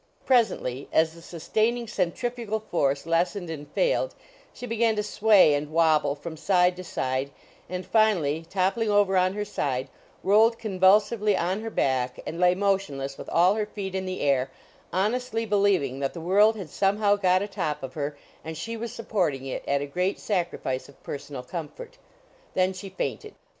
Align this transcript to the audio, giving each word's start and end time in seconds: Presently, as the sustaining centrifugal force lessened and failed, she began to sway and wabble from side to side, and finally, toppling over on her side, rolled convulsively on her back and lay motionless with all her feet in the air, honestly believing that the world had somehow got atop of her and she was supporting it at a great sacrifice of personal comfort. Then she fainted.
Presently, 0.25 0.87
as 0.91 1.13
the 1.13 1.21
sustaining 1.21 1.85
centrifugal 1.87 2.59
force 2.59 3.05
lessened 3.05 3.51
and 3.51 3.67
failed, 3.71 4.15
she 4.51 4.65
began 4.65 4.95
to 4.95 5.03
sway 5.03 5.53
and 5.53 5.71
wabble 5.71 6.15
from 6.15 6.35
side 6.35 6.75
to 6.77 6.83
side, 6.83 7.29
and 7.69 7.85
finally, 7.85 8.43
toppling 8.49 8.89
over 8.89 9.15
on 9.15 9.33
her 9.33 9.45
side, 9.45 9.89
rolled 10.23 10.57
convulsively 10.57 11.37
on 11.37 11.61
her 11.61 11.69
back 11.69 12.19
and 12.25 12.39
lay 12.39 12.55
motionless 12.55 13.15
with 13.15 13.29
all 13.29 13.53
her 13.53 13.67
feet 13.67 13.93
in 13.93 14.07
the 14.07 14.21
air, 14.21 14.49
honestly 14.91 15.45
believing 15.45 15.99
that 15.99 16.15
the 16.15 16.19
world 16.19 16.55
had 16.55 16.71
somehow 16.71 17.15
got 17.15 17.43
atop 17.43 17.83
of 17.83 17.93
her 17.93 18.17
and 18.43 18.57
she 18.57 18.75
was 18.75 18.91
supporting 18.91 19.45
it 19.45 19.63
at 19.67 19.81
a 19.81 19.85
great 19.85 20.17
sacrifice 20.19 20.89
of 20.89 21.03
personal 21.03 21.43
comfort. 21.43 21.99
Then 22.55 22.73
she 22.73 22.89
fainted. 22.89 23.35